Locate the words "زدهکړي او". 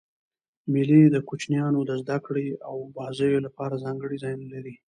2.01-2.75